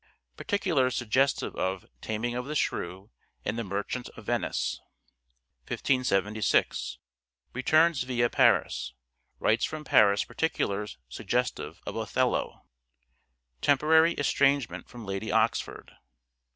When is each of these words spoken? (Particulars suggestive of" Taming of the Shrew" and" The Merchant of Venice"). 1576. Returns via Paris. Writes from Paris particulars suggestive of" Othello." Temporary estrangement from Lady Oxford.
(Particulars 0.35 0.95
suggestive 0.95 1.55
of" 1.55 1.85
Taming 2.01 2.33
of 2.33 2.47
the 2.47 2.55
Shrew" 2.55 3.11
and" 3.45 3.55
The 3.59 3.63
Merchant 3.63 4.09
of 4.17 4.25
Venice"). 4.25 4.79
1576. 5.67 6.97
Returns 7.53 8.01
via 8.01 8.27
Paris. 8.27 8.95
Writes 9.37 9.63
from 9.65 9.83
Paris 9.83 10.23
particulars 10.23 10.97
suggestive 11.07 11.81
of" 11.85 11.95
Othello." 11.97 12.65
Temporary 13.61 14.13
estrangement 14.13 14.89
from 14.89 15.05
Lady 15.05 15.31
Oxford. 15.31 15.91